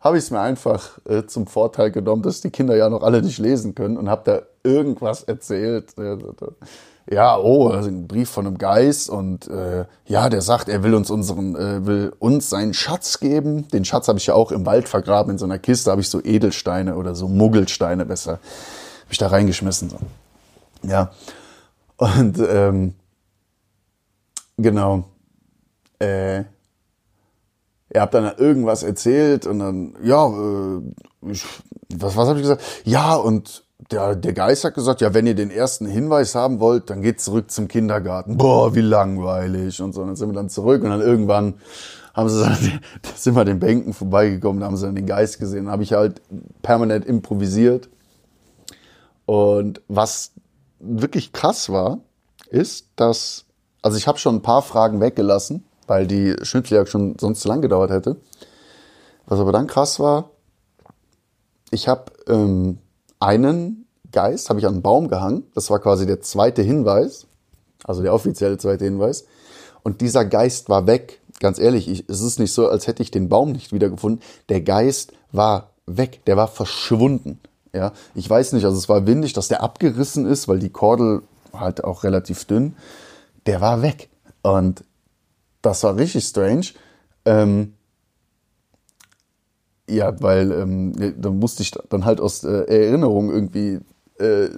habe 0.00 0.18
ich 0.18 0.24
es 0.24 0.30
mir 0.30 0.40
einfach 0.40 0.98
äh, 1.08 1.26
zum 1.26 1.46
Vorteil 1.46 1.90
genommen, 1.90 2.22
dass 2.22 2.40
die 2.40 2.50
Kinder 2.50 2.76
ja 2.76 2.88
noch 2.88 3.02
alle 3.02 3.22
nicht 3.22 3.38
lesen 3.38 3.74
können 3.74 3.96
und 3.96 4.08
habe 4.08 4.22
da 4.24 4.42
irgendwas 4.62 5.24
erzählt. 5.24 5.94
Ja, 7.08 7.38
oh, 7.38 7.68
also 7.68 7.88
ein 7.88 8.08
Brief 8.08 8.28
von 8.28 8.46
einem 8.46 8.58
Geist 8.58 9.08
und 9.08 9.46
äh, 9.48 9.84
ja, 10.06 10.28
der 10.28 10.42
sagt, 10.42 10.68
er 10.68 10.82
will 10.82 10.94
uns 10.94 11.08
unseren, 11.08 11.54
äh, 11.54 11.86
will 11.86 12.12
uns 12.18 12.50
seinen 12.50 12.74
Schatz 12.74 13.20
geben. 13.20 13.68
Den 13.68 13.84
Schatz 13.84 14.08
habe 14.08 14.18
ich 14.18 14.26
ja 14.26 14.34
auch 14.34 14.50
im 14.50 14.66
Wald 14.66 14.88
vergraben 14.88 15.32
in 15.32 15.38
so 15.38 15.44
einer 15.44 15.60
Kiste. 15.60 15.92
Habe 15.92 16.00
ich 16.00 16.10
so 16.10 16.20
Edelsteine 16.22 16.96
oder 16.96 17.14
so 17.14 17.28
Muggelsteine 17.28 18.04
besser, 18.06 18.32
habe 18.32 19.12
ich 19.12 19.18
da 19.18 19.28
reingeschmissen. 19.28 19.90
So. 19.90 19.98
Ja. 20.82 21.12
Und 21.96 22.38
ähm, 22.40 22.94
genau. 24.56 25.04
Äh, 26.00 26.44
ihr 27.96 28.02
habt 28.02 28.12
dann 28.12 28.30
irgendwas 28.36 28.82
erzählt 28.82 29.46
und 29.46 29.58
dann, 29.58 29.94
ja, 30.02 30.26
äh, 30.26 31.30
ich, 31.30 31.46
was, 31.94 32.14
was 32.14 32.28
habe 32.28 32.38
ich 32.38 32.42
gesagt? 32.42 32.62
Ja, 32.84 33.14
und 33.14 33.64
der, 33.90 34.14
der 34.14 34.34
Geist 34.34 34.64
hat 34.64 34.74
gesagt, 34.74 35.00
ja, 35.00 35.14
wenn 35.14 35.26
ihr 35.26 35.34
den 35.34 35.50
ersten 35.50 35.86
Hinweis 35.86 36.34
haben 36.34 36.60
wollt, 36.60 36.90
dann 36.90 37.00
geht 37.00 37.22
zurück 37.22 37.50
zum 37.50 37.68
Kindergarten. 37.68 38.36
Boah, 38.36 38.74
wie 38.74 38.82
langweilig 38.82 39.80
und 39.80 39.94
so. 39.94 40.02
Und 40.02 40.08
dann 40.08 40.16
sind 40.16 40.28
wir 40.28 40.34
dann 40.34 40.50
zurück 40.50 40.82
und 40.82 40.90
dann 40.90 41.00
irgendwann 41.00 41.54
haben 42.12 42.28
sie 42.28 42.38
dann, 42.38 42.80
sind 43.16 43.34
wir 43.34 43.46
den 43.46 43.60
Bänken 43.60 43.94
vorbeigekommen, 43.94 44.60
da 44.60 44.66
haben 44.66 44.76
sie 44.76 44.84
dann 44.84 44.94
den 44.94 45.06
Geist 45.06 45.38
gesehen. 45.38 45.70
Habe 45.70 45.82
ich 45.82 45.94
halt 45.94 46.20
permanent 46.60 47.06
improvisiert. 47.06 47.88
Und 49.24 49.80
was 49.88 50.32
wirklich 50.80 51.32
krass 51.32 51.70
war, 51.70 52.00
ist, 52.50 52.88
dass, 52.96 53.46
also 53.80 53.96
ich 53.96 54.06
habe 54.06 54.18
schon 54.18 54.36
ein 54.36 54.42
paar 54.42 54.60
Fragen 54.60 55.00
weggelassen, 55.00 55.64
weil 55.86 56.06
die 56.06 56.34
Schnittjagd 56.42 56.88
schon 56.88 57.16
sonst 57.18 57.40
zu 57.40 57.48
lang 57.48 57.62
gedauert 57.62 57.90
hätte. 57.90 58.16
Was 59.26 59.40
aber 59.40 59.52
dann 59.52 59.66
krass 59.66 59.98
war, 59.98 60.30
ich 61.70 61.88
habe 61.88 62.12
ähm, 62.28 62.78
einen 63.18 63.86
Geist, 64.12 64.48
habe 64.48 64.60
ich 64.60 64.66
an 64.66 64.74
einen 64.74 64.82
Baum 64.82 65.08
gehangen. 65.08 65.44
Das 65.54 65.70
war 65.70 65.78
quasi 65.78 66.06
der 66.06 66.20
zweite 66.20 66.62
Hinweis, 66.62 67.26
also 67.84 68.02
der 68.02 68.14
offizielle 68.14 68.58
zweite 68.58 68.84
Hinweis. 68.84 69.24
Und 69.82 70.00
dieser 70.00 70.24
Geist 70.24 70.68
war 70.68 70.86
weg. 70.86 71.20
Ganz 71.38 71.58
ehrlich, 71.58 71.88
ich, 71.88 72.08
es 72.08 72.20
ist 72.22 72.38
nicht 72.38 72.52
so, 72.52 72.68
als 72.68 72.86
hätte 72.86 73.02
ich 73.02 73.10
den 73.10 73.28
Baum 73.28 73.52
nicht 73.52 73.72
wiedergefunden. 73.72 74.22
Der 74.48 74.62
Geist 74.62 75.12
war 75.32 75.70
weg, 75.86 76.24
der 76.26 76.36
war 76.36 76.48
verschwunden. 76.48 77.40
Ja, 77.74 77.92
ich 78.14 78.28
weiß 78.28 78.52
nicht, 78.54 78.64
also 78.64 78.78
es 78.78 78.88
war 78.88 79.06
windig, 79.06 79.34
dass 79.34 79.48
der 79.48 79.62
abgerissen 79.62 80.24
ist, 80.24 80.48
weil 80.48 80.58
die 80.58 80.70
Kordel 80.70 81.22
halt 81.52 81.84
auch 81.84 82.04
relativ 82.04 82.46
dünn. 82.46 82.74
Der 83.44 83.60
war 83.60 83.82
weg. 83.82 84.08
Und 84.42 84.82
das 85.62 85.82
war 85.82 85.96
richtig 85.96 86.24
strange. 86.24 86.66
Ähm, 87.24 87.74
ja, 89.88 90.20
weil 90.20 90.52
ähm, 90.52 91.14
da 91.20 91.30
musste 91.30 91.62
ich 91.62 91.70
dann 91.88 92.04
halt 92.04 92.20
aus 92.20 92.44
äh, 92.44 92.64
Erinnerung 92.64 93.30
irgendwie 93.30 93.80
äh, 94.18 94.48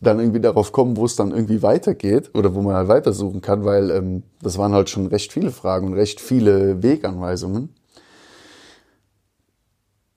dann 0.00 0.18
irgendwie 0.18 0.40
darauf 0.40 0.72
kommen, 0.72 0.96
wo 0.96 1.06
es 1.06 1.16
dann 1.16 1.30
irgendwie 1.30 1.62
weitergeht 1.62 2.30
oder 2.34 2.54
wo 2.54 2.60
man 2.60 2.74
halt 2.74 2.88
weitersuchen 2.88 3.40
kann, 3.40 3.64
weil 3.64 3.90
ähm, 3.90 4.22
das 4.42 4.58
waren 4.58 4.72
halt 4.72 4.90
schon 4.90 5.06
recht 5.06 5.32
viele 5.32 5.50
Fragen 5.50 5.88
und 5.88 5.94
recht 5.94 6.20
viele 6.20 6.82
Weganweisungen. 6.82 7.74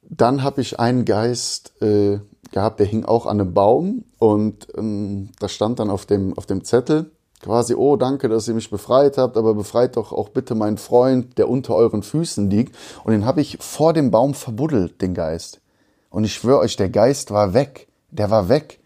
Dann 0.09 0.43
habe 0.43 0.61
ich 0.61 0.79
einen 0.79 1.05
Geist 1.05 1.81
äh, 1.81 2.19
gehabt, 2.51 2.79
der 2.79 2.87
hing 2.87 3.05
auch 3.05 3.25
an 3.25 3.39
einem 3.39 3.53
Baum 3.53 4.03
und 4.19 4.67
ähm, 4.77 5.29
da 5.39 5.47
stand 5.47 5.79
dann 5.79 5.89
auf 5.89 6.05
dem, 6.05 6.37
auf 6.37 6.45
dem 6.45 6.63
Zettel 6.63 7.11
quasi, 7.41 7.75
oh 7.75 7.95
danke, 7.95 8.29
dass 8.29 8.47
ihr 8.47 8.53
mich 8.53 8.69
befreit 8.69 9.17
habt, 9.17 9.37
aber 9.37 9.53
befreit 9.53 9.95
doch 9.95 10.11
auch 10.11 10.29
bitte 10.29 10.55
meinen 10.55 10.77
Freund, 10.77 11.37
der 11.37 11.49
unter 11.49 11.75
euren 11.75 12.03
Füßen 12.03 12.49
liegt. 12.49 12.75
Und 13.03 13.11
den 13.11 13.25
habe 13.25 13.41
ich 13.41 13.57
vor 13.61 13.93
dem 13.93 14.11
Baum 14.11 14.33
verbuddelt, 14.33 15.01
den 15.01 15.13
Geist. 15.13 15.61
Und 16.09 16.23
ich 16.23 16.33
schwöre 16.33 16.59
euch, 16.59 16.75
der 16.75 16.89
Geist 16.89 17.31
war 17.31 17.53
weg. 17.53 17.87
Der 18.11 18.31
war 18.31 18.49
weg. 18.49 18.79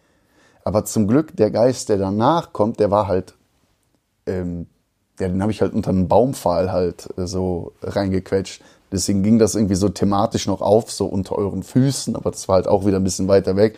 Aber 0.63 0.85
zum 0.85 1.07
Glück, 1.07 1.35
der 1.35 1.51
Geist, 1.51 1.89
der 1.89 1.97
danach 1.97 2.53
kommt, 2.53 2.79
der 2.79 2.91
war 2.91 3.07
halt, 3.07 3.35
ähm, 4.25 4.67
ja, 5.19 5.27
den 5.27 5.41
habe 5.41 5.51
ich 5.51 5.61
halt 5.61 5.73
unter 5.73 5.89
einen 5.89 6.07
Baumpfahl 6.07 6.71
halt 6.71 7.09
äh, 7.17 7.27
so 7.27 7.73
reingequetscht. 7.81 8.61
Deswegen 8.91 9.23
ging 9.23 9.39
das 9.39 9.55
irgendwie 9.55 9.75
so 9.75 9.89
thematisch 9.89 10.47
noch 10.47 10.61
auf, 10.61 10.91
so 10.91 11.05
unter 11.05 11.37
euren 11.37 11.63
Füßen, 11.63 12.15
aber 12.15 12.31
das 12.31 12.47
war 12.47 12.55
halt 12.55 12.67
auch 12.67 12.85
wieder 12.85 12.97
ein 12.97 13.03
bisschen 13.03 13.27
weiter 13.27 13.55
weg. 13.55 13.77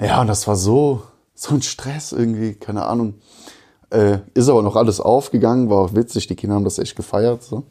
Ja, 0.00 0.20
und 0.22 0.26
das 0.26 0.48
war 0.48 0.56
so, 0.56 1.02
so 1.34 1.54
ein 1.54 1.62
Stress 1.62 2.12
irgendwie, 2.12 2.54
keine 2.54 2.86
Ahnung. 2.86 3.14
Äh, 3.92 4.20
ist 4.32 4.48
aber 4.48 4.62
noch 4.62 4.76
alles 4.76 5.00
aufgegangen, 5.00 5.68
war 5.68 5.80
auch 5.80 5.94
witzig, 5.94 6.26
die 6.26 6.34
Kinder 6.34 6.56
haben 6.56 6.64
das 6.64 6.78
echt 6.78 6.96
gefeiert. 6.96 7.42
So. 7.42 7.64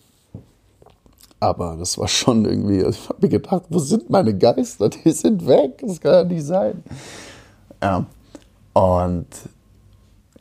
Aber 1.39 1.75
das 1.79 1.97
war 1.97 2.07
schon 2.07 2.45
irgendwie, 2.45 2.83
also 2.83 2.99
ich 3.01 3.09
habe 3.09 3.19
mir 3.21 3.29
gedacht, 3.29 3.63
wo 3.69 3.79
sind 3.79 4.11
meine 4.11 4.37
Geister? 4.37 4.89
Die 5.03 5.11
sind 5.11 5.47
weg, 5.47 5.81
das 5.83 5.99
kann 5.99 6.13
ja 6.13 6.23
nicht 6.23 6.45
sein. 6.45 6.83
Ja, 7.81 8.05
und 8.73 9.25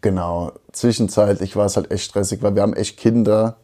genau, 0.03 0.53
zwischenzeitlich 0.73 1.57
war 1.57 1.65
es 1.65 1.77
halt 1.77 1.91
echt 1.91 2.05
stressig, 2.05 2.43
weil 2.43 2.55
wir 2.55 2.61
haben 2.61 2.75
echt 2.75 2.99
Kinder, 2.99 3.57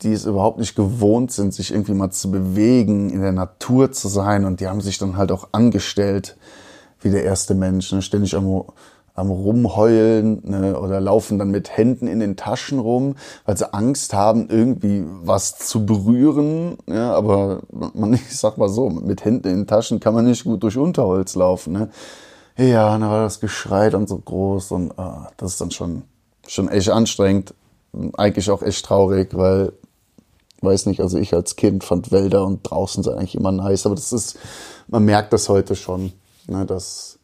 die 0.00 0.12
es 0.12 0.24
überhaupt 0.24 0.58
nicht 0.58 0.74
gewohnt 0.74 1.32
sind, 1.32 1.52
sich 1.52 1.70
irgendwie 1.70 1.92
mal 1.92 2.10
zu 2.10 2.30
bewegen, 2.30 3.10
in 3.10 3.20
der 3.20 3.32
Natur 3.32 3.92
zu 3.92 4.08
sein. 4.08 4.46
Und 4.46 4.60
die 4.60 4.68
haben 4.68 4.80
sich 4.80 4.96
dann 4.96 5.18
halt 5.18 5.30
auch 5.30 5.48
angestellt 5.52 6.38
wie 7.02 7.10
der 7.10 7.24
erste 7.24 7.54
Mensch, 7.54 7.92
ne? 7.92 8.00
ständig 8.00 8.34
am, 8.34 8.64
am 9.14 9.30
Rumheulen 9.30 10.40
ne? 10.42 10.78
oder 10.78 11.00
laufen 11.00 11.38
dann 11.38 11.50
mit 11.50 11.76
Händen 11.76 12.08
in 12.08 12.18
den 12.18 12.36
Taschen 12.36 12.80
rum, 12.80 13.14
weil 13.46 13.56
sie 13.56 13.72
Angst 13.72 14.12
haben, 14.12 14.48
irgendwie 14.50 15.04
was 15.22 15.56
zu 15.56 15.86
berühren. 15.86 16.76
Ja, 16.88 17.14
aber 17.14 17.60
man, 17.70 18.12
ich 18.14 18.36
sag 18.36 18.58
mal 18.58 18.68
so, 18.68 18.90
mit 18.90 19.24
Händen 19.24 19.48
in 19.48 19.56
den 19.58 19.66
Taschen 19.66 20.00
kann 20.00 20.14
man 20.14 20.24
nicht 20.24 20.44
gut 20.44 20.62
durch 20.64 20.76
Unterholz 20.76 21.36
laufen. 21.36 21.72
Ne? 21.72 21.90
Ja, 22.56 22.98
dann 22.98 23.08
war 23.08 23.22
das 23.22 23.40
Geschrei 23.40 23.88
dann 23.88 24.06
so 24.08 24.18
groß 24.18 24.72
und 24.72 24.98
ah, 24.98 25.30
das 25.36 25.52
ist 25.52 25.60
dann 25.60 25.70
schon, 25.70 26.02
schon 26.46 26.68
echt 26.68 26.90
anstrengend. 26.90 27.54
Eigentlich 28.16 28.50
auch 28.50 28.62
echt 28.62 28.84
traurig, 28.84 29.36
weil 29.36 29.72
weiß 30.60 30.86
nicht, 30.86 31.00
also 31.00 31.18
ich 31.18 31.34
als 31.34 31.56
Kind 31.56 31.84
fand 31.84 32.10
Wälder 32.10 32.44
und 32.44 32.62
draußen 32.62 33.02
sein 33.02 33.18
eigentlich 33.18 33.34
immer 33.34 33.52
nice, 33.52 33.86
aber 33.86 33.94
das 33.94 34.12
ist, 34.12 34.38
man 34.88 35.04
merkt 35.04 35.32
das 35.32 35.48
heute 35.48 35.76
schon, 35.76 36.12
ne, 36.46 36.64
dass 36.64 37.18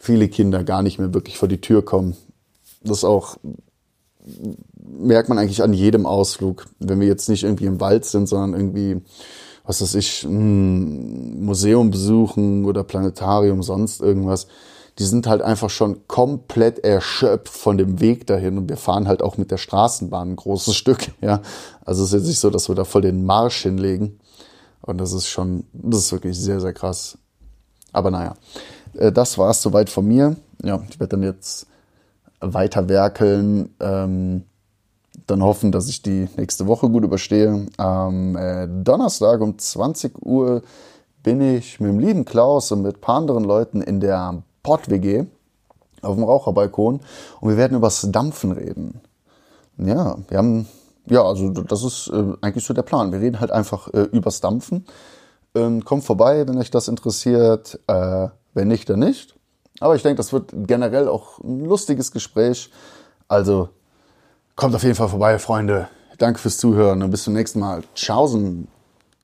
viele 0.00 0.28
Kinder 0.28 0.64
gar 0.64 0.82
nicht 0.82 0.98
mehr 0.98 1.14
wirklich 1.14 1.38
vor 1.38 1.46
die 1.46 1.60
Tür 1.60 1.84
kommen. 1.84 2.16
Das 2.82 3.04
auch 3.04 3.36
merkt 4.82 5.28
man 5.28 5.38
eigentlich 5.38 5.62
an 5.62 5.72
jedem 5.72 6.06
Ausflug, 6.06 6.66
wenn 6.80 6.98
wir 6.98 7.06
jetzt 7.06 7.28
nicht 7.28 7.44
irgendwie 7.44 7.66
im 7.66 7.80
Wald 7.80 8.04
sind, 8.04 8.26
sondern 8.26 8.54
irgendwie, 8.58 9.00
was 9.64 9.80
weiß 9.80 9.94
ich, 9.94 10.24
ein 10.24 11.44
Museum 11.44 11.92
besuchen 11.92 12.64
oder 12.64 12.82
Planetarium, 12.82 13.62
sonst 13.62 14.00
irgendwas 14.00 14.48
die 15.00 15.06
sind 15.06 15.26
halt 15.26 15.40
einfach 15.40 15.70
schon 15.70 16.06
komplett 16.08 16.80
erschöpft 16.80 17.48
von 17.48 17.78
dem 17.78 18.00
Weg 18.00 18.26
dahin 18.26 18.58
und 18.58 18.68
wir 18.68 18.76
fahren 18.76 19.08
halt 19.08 19.22
auch 19.22 19.38
mit 19.38 19.50
der 19.50 19.56
Straßenbahn 19.56 20.32
ein 20.32 20.36
großes 20.36 20.76
Stück, 20.76 21.12
ja. 21.22 21.40
Also 21.84 22.02
es 22.02 22.10
ist 22.10 22.20
jetzt 22.20 22.26
nicht 22.26 22.40
so, 22.40 22.50
dass 22.50 22.68
wir 22.68 22.74
da 22.74 22.84
voll 22.84 23.00
den 23.00 23.24
Marsch 23.24 23.62
hinlegen 23.62 24.20
und 24.82 24.98
das 24.98 25.14
ist 25.14 25.28
schon, 25.28 25.64
das 25.72 26.00
ist 26.00 26.12
wirklich 26.12 26.38
sehr, 26.38 26.60
sehr 26.60 26.74
krass. 26.74 27.16
Aber 27.92 28.10
naja, 28.10 28.36
das 28.94 29.38
war 29.38 29.50
es 29.50 29.62
soweit 29.62 29.90
von 29.90 30.06
mir. 30.06 30.36
Ja, 30.62 30.80
ich 30.88 30.98
werde 31.00 31.16
dann 31.16 31.22
jetzt 31.22 31.66
weiter 32.40 32.88
werkeln, 32.88 33.74
ähm, 33.80 34.44
dann 35.26 35.42
hoffen, 35.42 35.72
dass 35.72 35.88
ich 35.88 36.02
die 36.02 36.28
nächste 36.36 36.66
Woche 36.66 36.88
gut 36.88 37.04
überstehe. 37.04 37.66
Am 37.76 38.36
äh, 38.36 38.66
Donnerstag 38.68 39.40
um 39.40 39.58
20 39.58 40.24
Uhr 40.24 40.62
bin 41.22 41.40
ich 41.40 41.80
mit 41.80 41.90
dem 41.90 41.98
lieben 41.98 42.24
Klaus 42.24 42.72
und 42.72 42.82
mit 42.82 42.96
ein 42.96 43.00
paar 43.00 43.16
anderen 43.16 43.44
Leuten 43.44 43.82
in 43.82 44.00
der 44.00 44.42
Pott-WG 44.62 45.26
auf 46.02 46.14
dem 46.14 46.24
Raucherbalkon 46.24 47.00
und 47.40 47.48
wir 47.48 47.56
werden 47.56 47.76
übers 47.76 48.06
Dampfen 48.10 48.52
reden. 48.52 49.00
Ja, 49.76 50.16
wir 50.28 50.38
haben, 50.38 50.66
ja, 51.06 51.22
also 51.22 51.50
das 51.50 51.84
ist 51.84 52.08
äh, 52.08 52.34
eigentlich 52.40 52.64
so 52.64 52.74
der 52.74 52.82
Plan. 52.82 53.12
Wir 53.12 53.20
reden 53.20 53.40
halt 53.40 53.50
einfach 53.50 53.88
äh, 53.88 54.02
übers 54.12 54.40
Dampfen. 54.40 54.86
Ähm, 55.54 55.84
kommt 55.84 56.04
vorbei, 56.04 56.46
wenn 56.46 56.58
euch 56.58 56.70
das 56.70 56.88
interessiert. 56.88 57.78
Äh, 57.86 58.28
wenn 58.54 58.68
nicht, 58.68 58.88
dann 58.90 59.00
nicht. 59.00 59.34
Aber 59.80 59.94
ich 59.94 60.02
denke, 60.02 60.16
das 60.16 60.32
wird 60.32 60.52
generell 60.52 61.08
auch 61.08 61.38
ein 61.38 61.64
lustiges 61.64 62.12
Gespräch. 62.12 62.70
Also 63.28 63.70
Kommt 64.60 64.74
auf 64.74 64.82
jeden 64.82 64.94
Fall 64.94 65.08
vorbei, 65.08 65.38
Freunde. 65.38 65.88
Danke 66.18 66.38
fürs 66.38 66.58
Zuhören 66.58 67.02
und 67.02 67.10
bis 67.10 67.22
zum 67.22 67.32
nächsten 67.32 67.60
Mal. 67.60 67.82
Tschaußen. 67.94 68.68